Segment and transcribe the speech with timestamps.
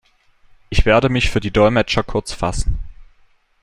[0.71, 2.79] Ich werde mich für die Dolmetscher kurz fassen.